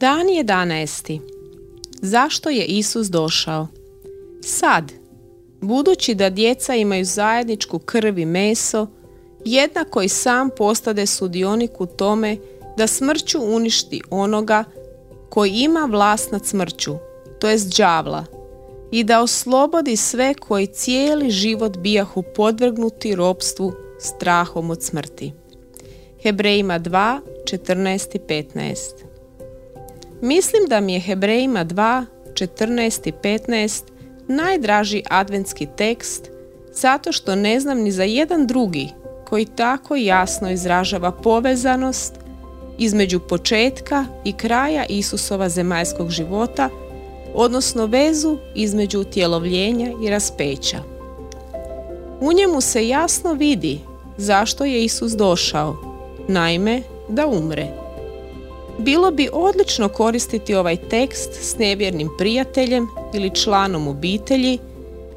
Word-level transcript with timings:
Dan 0.00 0.26
11. 0.26 1.20
Zašto 2.02 2.50
je 2.50 2.64
Isus 2.64 3.06
došao? 3.06 3.66
Sad, 4.42 4.92
budući 5.60 6.14
da 6.14 6.30
djeca 6.30 6.74
imaju 6.74 7.04
zajedničku 7.04 7.78
krv 7.78 8.18
i 8.18 8.24
meso, 8.24 8.86
jednako 9.44 10.02
i 10.02 10.08
sam 10.08 10.50
postade 10.56 11.06
sudionik 11.06 11.80
u 11.80 11.86
tome 11.86 12.36
da 12.76 12.86
smrću 12.86 13.38
uništi 13.42 14.00
onoga 14.10 14.64
koji 15.30 15.50
ima 15.50 15.88
vlast 15.90 16.32
nad 16.32 16.46
smrću, 16.46 16.94
to 17.40 17.48
jest 17.48 17.76
đavla, 17.76 18.24
i 18.90 19.04
da 19.04 19.22
oslobodi 19.22 19.96
sve 19.96 20.34
koji 20.34 20.66
cijeli 20.66 21.30
život 21.30 21.76
bijahu 21.76 22.22
podvrgnuti 22.36 23.14
ropstvu 23.14 23.72
strahom 23.98 24.70
od 24.70 24.82
smrti. 24.82 25.32
Hebrejima 26.22 26.80
2, 26.80 27.20
14 27.44 28.16
i 28.16 28.18
15 28.18 29.09
Mislim 30.22 30.62
da 30.68 30.80
mi 30.80 30.94
je 30.94 31.00
Hebrejima 31.00 31.64
2, 31.64 32.04
14 32.32 33.08
i 33.08 33.12
15 33.12 33.82
najdraži 34.28 35.02
adventski 35.10 35.66
tekst 35.76 36.30
zato 36.72 37.12
što 37.12 37.34
ne 37.34 37.60
znam 37.60 37.78
ni 37.78 37.92
za 37.92 38.04
jedan 38.04 38.46
drugi 38.46 38.88
koji 39.28 39.44
tako 39.44 39.96
jasno 39.96 40.50
izražava 40.50 41.12
povezanost 41.12 42.14
između 42.78 43.20
početka 43.20 44.04
i 44.24 44.32
kraja 44.32 44.84
Isusova 44.88 45.48
zemaljskog 45.48 46.10
života, 46.10 46.68
odnosno 47.34 47.86
vezu 47.86 48.38
između 48.54 49.00
utjelovljenja 49.00 49.92
i 50.02 50.10
raspeća. 50.10 50.78
U 52.20 52.32
njemu 52.32 52.60
se 52.60 52.88
jasno 52.88 53.32
vidi 53.32 53.80
zašto 54.16 54.64
je 54.64 54.84
Isus 54.84 55.12
došao, 55.12 55.76
naime 56.28 56.82
da 57.08 57.26
umre. 57.26 57.66
Bilo 58.80 59.10
bi 59.10 59.28
odlično 59.32 59.88
koristiti 59.88 60.54
ovaj 60.54 60.76
tekst 60.76 61.30
s 61.32 61.58
nevjernim 61.58 62.08
prijateljem 62.18 62.88
ili 63.14 63.34
članom 63.34 63.88
obitelji 63.88 64.58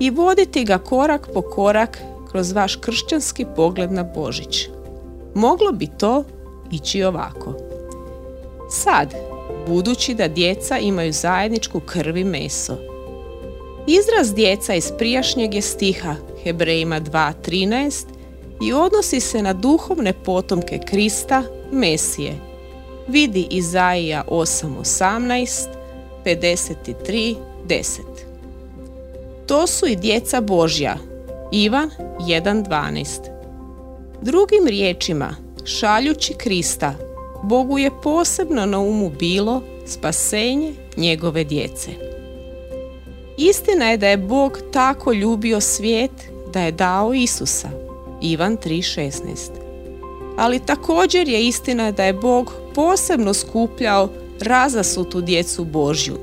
i 0.00 0.10
voditi 0.10 0.64
ga 0.64 0.78
korak 0.78 1.28
po 1.34 1.42
korak 1.42 1.98
kroz 2.30 2.52
vaš 2.52 2.76
kršćanski 2.76 3.46
pogled 3.56 3.92
na 3.92 4.02
Božić. 4.02 4.68
Moglo 5.34 5.72
bi 5.72 5.88
to 5.98 6.24
ići 6.72 7.02
ovako. 7.02 7.54
Sad, 8.70 9.14
budući 9.68 10.14
da 10.14 10.28
djeca 10.28 10.78
imaju 10.78 11.12
zajedničku 11.12 11.80
krv 11.80 12.16
i 12.16 12.24
meso. 12.24 12.76
Izraz 13.86 14.34
djeca 14.34 14.74
iz 14.74 14.92
prijašnjeg 14.98 15.54
je 15.54 15.62
stiha 15.62 16.14
Hebrejima 16.42 17.00
2.13 17.00 18.04
i 18.62 18.72
odnosi 18.72 19.20
se 19.20 19.42
na 19.42 19.52
duhovne 19.52 20.12
potomke 20.12 20.80
Krista, 20.86 21.42
Mesije. 21.72 22.53
Vidi 23.08 23.46
Izaija 23.50 24.24
8.18, 24.28 25.66
53.10. 26.24 28.00
To 29.46 29.66
su 29.66 29.86
i 29.86 29.96
djeca 29.96 30.40
Božja, 30.40 30.96
Ivan 31.52 31.90
1.12. 32.20 33.04
Drugim 34.22 34.66
riječima, 34.66 35.36
šaljući 35.64 36.34
Krista, 36.34 36.94
Bogu 37.42 37.78
je 37.78 37.90
posebno 38.02 38.66
na 38.66 38.78
umu 38.78 39.10
bilo 39.10 39.62
spasenje 39.86 40.72
njegove 40.96 41.44
djece. 41.44 41.90
Istina 43.38 43.90
je 43.90 43.96
da 43.96 44.08
je 44.08 44.16
Bog 44.16 44.58
tako 44.72 45.12
ljubio 45.12 45.60
svijet 45.60 46.10
da 46.52 46.60
je 46.60 46.72
dao 46.72 47.14
Isusa. 47.14 47.68
Ivan 48.22 48.56
3.16 48.58 49.50
Ali 50.36 50.66
također 50.66 51.28
je 51.28 51.46
istina 51.46 51.90
da 51.90 52.04
je 52.04 52.12
Bog 52.12 52.52
posebno 52.74 53.34
skupljao 53.34 54.08
razasutu 54.40 55.20
djecu 55.20 55.64
Božju. 55.64 56.18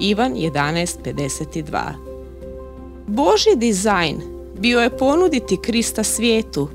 Ivan 0.00 0.34
11.52 0.34 1.92
Božji 3.06 3.56
dizajn 3.56 4.20
bio 4.58 4.80
je 4.80 4.98
ponuditi 4.98 5.56
Krista 5.62 6.04
svijetu, 6.04 6.68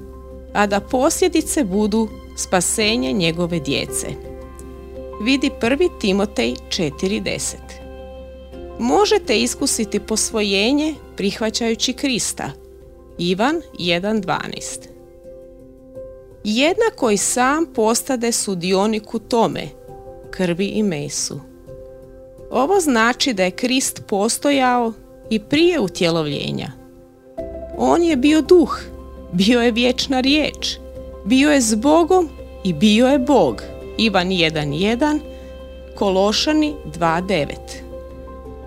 a 0.53 0.67
da 0.67 0.79
posljedice 0.79 1.63
budu 1.63 2.09
spasenje 2.35 3.11
njegove 3.11 3.59
djece. 3.59 4.07
Vidi 5.21 5.51
prvi 5.59 5.89
Timotej 6.01 6.53
4.10 6.69 7.55
Možete 8.79 9.39
iskusiti 9.39 9.99
posvojenje 9.99 10.95
prihvaćajući 11.15 11.93
Krista. 11.93 12.51
Ivan 13.17 13.61
1.12 13.79 14.96
Jednako 16.49 17.11
i 17.11 17.17
sam 17.17 17.65
postade 17.73 18.31
sudionik 18.31 19.13
u 19.13 19.19
tome, 19.19 19.67
krvi 20.31 20.65
i 20.65 20.83
mesu. 20.83 21.39
Ovo 22.51 22.79
znači 22.79 23.33
da 23.33 23.43
je 23.43 23.51
Krist 23.51 24.01
postojao 24.07 24.93
i 25.29 25.39
prije 25.39 25.79
utjelovljenja. 25.79 26.71
On 27.77 28.03
je 28.03 28.15
bio 28.15 28.41
duh, 28.41 28.79
bio 29.31 29.61
je 29.61 29.71
vječna 29.71 30.19
riječ, 30.19 30.77
bio 31.25 31.51
je 31.51 31.61
s 31.61 31.75
Bogom 31.75 32.29
i 32.63 32.73
bio 32.73 33.07
je 33.07 33.19
Bog. 33.19 33.63
Ivan 33.97 34.27
1.1, 34.27 35.19
Kološani 35.95 36.73
2.9. 36.99 37.47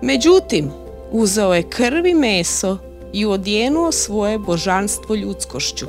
Međutim, 0.01 0.71
uzeo 1.11 1.53
je 1.53 1.69
krvi 1.69 2.13
meso 2.13 2.77
i 3.13 3.25
odjenuo 3.25 3.91
svoje 3.91 4.37
božanstvo 4.37 5.15
ljudskošću. 5.15 5.85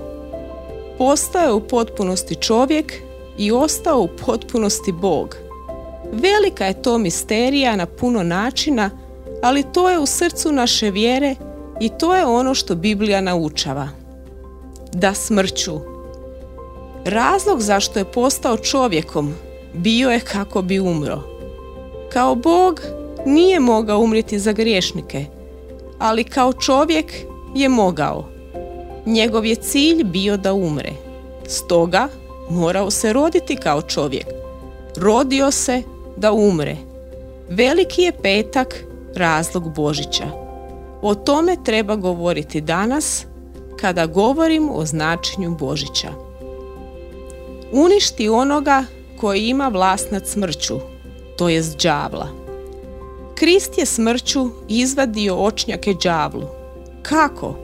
Postao 1.04 1.56
u 1.56 1.60
potpunosti 1.60 2.34
čovjek 2.34 2.92
i 3.38 3.52
ostao 3.52 4.00
u 4.00 4.08
potpunosti 4.26 4.92
Bog. 4.92 5.36
Velika 6.12 6.64
je 6.64 6.82
to 6.82 6.98
misterija 6.98 7.76
na 7.76 7.86
puno 7.86 8.22
načina, 8.22 8.90
ali 9.42 9.64
to 9.72 9.90
je 9.90 9.98
u 9.98 10.06
srcu 10.06 10.52
naše 10.52 10.90
vjere 10.90 11.34
i 11.80 11.88
to 11.88 12.14
je 12.14 12.26
ono 12.26 12.54
što 12.54 12.74
Biblija 12.74 13.20
naučava. 13.20 13.88
Da 14.92 15.14
smrću 15.14 15.72
Razlog 17.04 17.60
zašto 17.60 17.98
je 17.98 18.12
postao 18.12 18.56
čovjekom 18.56 19.34
bio 19.74 20.10
je 20.10 20.20
kako 20.20 20.62
bi 20.62 20.80
umro. 20.80 21.22
Kao 22.12 22.34
Bog 22.34 22.80
nije 23.26 23.60
mogao 23.60 23.98
umriti 23.98 24.38
za 24.38 24.52
griješnike, 24.52 25.24
ali 25.98 26.24
kao 26.24 26.52
čovjek 26.52 27.12
je 27.54 27.68
mogao. 27.68 28.31
Njegov 29.06 29.46
je 29.46 29.54
cilj 29.54 30.04
bio 30.04 30.36
da 30.36 30.52
umre. 30.54 30.92
Stoga 31.46 32.08
morao 32.50 32.90
se 32.90 33.12
roditi 33.12 33.56
kao 33.56 33.82
čovjek. 33.82 34.26
Rodio 34.96 35.50
se 35.50 35.82
da 36.16 36.32
umre. 36.32 36.76
Veliki 37.48 38.02
je 38.02 38.12
petak 38.22 38.84
razlog 39.14 39.74
Božića. 39.74 40.30
O 41.02 41.14
tome 41.14 41.56
treba 41.64 41.96
govoriti 41.96 42.60
danas 42.60 43.26
kada 43.80 44.06
govorim 44.06 44.68
o 44.72 44.86
značenju 44.86 45.56
Božića 45.58 46.32
uništi 47.72 48.28
onoga 48.28 48.84
koji 49.20 49.48
ima 49.48 49.68
vlast 49.68 50.10
nad 50.10 50.26
smrću, 50.26 50.80
to 51.38 51.48
jest 51.48 51.82
đavla. 51.82 52.28
Krist 53.34 53.78
je 53.78 53.86
smrću 53.86 54.50
izvadio 54.68 55.36
očnjake 55.36 55.94
đavlu. 56.02 56.46
Kako? 57.02 57.54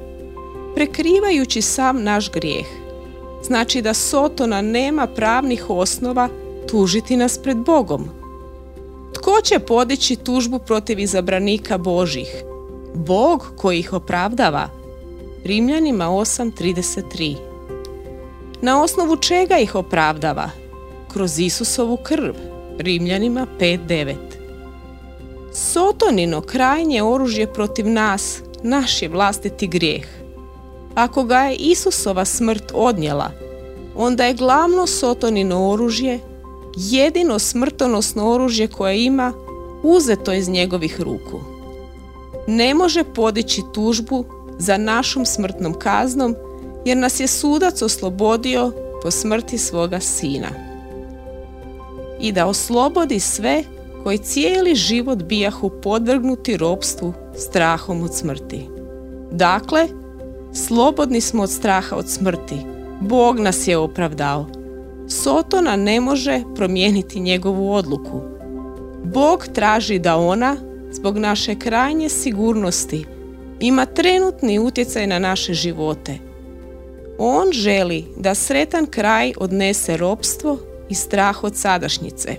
Prekrivajući 0.78 1.62
sam 1.62 2.02
naš 2.02 2.30
grijeh. 2.30 2.66
Znači 3.42 3.82
da 3.82 3.94
Sotona 3.94 4.62
nema 4.62 5.06
pravnih 5.06 5.70
osnova 5.70 6.28
tužiti 6.68 7.16
nas 7.16 7.38
pred 7.38 7.56
Bogom. 7.56 8.08
Tko 9.14 9.40
će 9.44 9.58
podići 9.58 10.16
tužbu 10.16 10.58
protiv 10.58 10.98
izabranika 10.98 11.78
Božih? 11.78 12.42
Bog 12.94 13.52
koji 13.56 13.78
ih 13.78 13.92
opravdava. 13.92 14.68
Rimljanima 15.44 16.04
8.33 16.04 17.36
na 18.62 18.82
osnovu 18.82 19.16
čega 19.16 19.58
ih 19.58 19.74
opravdava? 19.74 20.50
Kroz 21.12 21.38
Isusovu 21.38 21.96
krv. 21.96 22.34
Rimljanima 22.78 23.46
5.9 23.60 24.14
Sotonino 25.52 26.40
krajnje 26.40 27.02
oružje 27.02 27.52
protiv 27.52 27.88
nas, 27.88 28.42
naš 28.62 29.02
je 29.02 29.08
vlastiti 29.08 29.66
grijeh. 29.66 30.17
Ako 30.98 31.24
ga 31.24 31.38
je 31.38 31.56
Isusova 31.56 32.24
smrt 32.24 32.72
odnijela, 32.74 33.30
onda 33.96 34.24
je 34.24 34.34
glavno 34.34 34.86
Sotonino 34.86 35.70
oružje, 35.70 36.20
jedino 36.76 37.38
smrtonosno 37.38 38.30
oružje 38.30 38.66
koje 38.68 39.04
ima, 39.04 39.32
uzeto 39.82 40.32
iz 40.32 40.48
njegovih 40.48 41.00
ruku. 41.00 41.40
Ne 42.46 42.74
može 42.74 43.04
podići 43.04 43.62
tužbu 43.74 44.24
za 44.58 44.76
našom 44.76 45.26
smrtnom 45.26 45.74
kaznom 45.74 46.34
jer 46.84 46.96
nas 46.96 47.20
je 47.20 47.26
sudac 47.26 47.82
oslobodio 47.82 48.72
po 49.02 49.10
smrti 49.10 49.58
svoga 49.58 50.00
sina. 50.00 50.48
I 52.20 52.32
da 52.32 52.46
oslobodi 52.46 53.20
sve 53.20 53.64
koji 54.02 54.18
cijeli 54.18 54.74
život 54.74 55.18
bijahu 55.22 55.70
podvrgnuti 55.82 56.56
ropstvu 56.56 57.12
strahom 57.36 58.02
od 58.02 58.14
smrti. 58.14 58.68
Dakle, 59.30 59.88
slobodni 60.52 61.20
smo 61.20 61.42
od 61.42 61.50
straha 61.50 61.96
od 61.96 62.10
smrti. 62.10 62.56
Bog 63.00 63.40
nas 63.40 63.68
je 63.68 63.76
opravdao. 63.76 64.46
Sotona 65.08 65.76
ne 65.76 66.00
može 66.00 66.42
promijeniti 66.54 67.20
njegovu 67.20 67.72
odluku. 67.72 68.20
Bog 69.04 69.46
traži 69.54 69.98
da 69.98 70.16
ona, 70.16 70.56
zbog 70.90 71.18
naše 71.18 71.54
krajnje 71.54 72.08
sigurnosti, 72.08 73.06
ima 73.60 73.86
trenutni 73.86 74.58
utjecaj 74.58 75.06
na 75.06 75.18
naše 75.18 75.54
živote. 75.54 76.18
On 77.18 77.52
želi 77.52 78.04
da 78.16 78.34
sretan 78.34 78.86
kraj 78.86 79.32
odnese 79.36 79.96
ropstvo 79.96 80.58
i 80.88 80.94
strah 80.94 81.44
od 81.44 81.56
sadašnjice. 81.56 82.36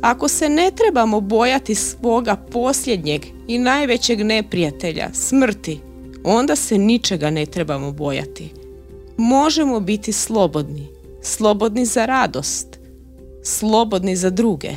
Ako 0.00 0.28
se 0.28 0.48
ne 0.48 0.70
trebamo 0.70 1.20
bojati 1.20 1.74
svoga 1.74 2.36
posljednjeg 2.36 3.26
i 3.48 3.58
najvećeg 3.58 4.24
neprijatelja, 4.24 5.08
smrti, 5.12 5.80
onda 6.24 6.56
se 6.56 6.78
ničega 6.78 7.30
ne 7.30 7.46
trebamo 7.46 7.92
bojati. 7.92 8.50
Možemo 9.16 9.80
biti 9.80 10.12
slobodni, 10.12 10.88
slobodni 11.22 11.86
za 11.86 12.06
radost, 12.06 12.78
slobodni 13.42 14.16
za 14.16 14.30
druge. 14.30 14.70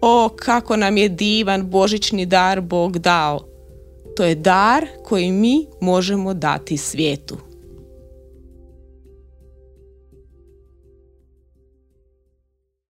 O, 0.00 0.28
kako 0.36 0.76
nam 0.76 0.96
je 0.96 1.08
divan 1.08 1.70
božićni 1.70 2.26
dar 2.26 2.60
Bog 2.60 2.98
dao. 2.98 3.40
To 4.16 4.24
je 4.24 4.34
dar 4.34 4.86
koji 5.04 5.32
mi 5.32 5.66
možemo 5.80 6.34
dati 6.34 6.76
svijetu. 6.76 7.47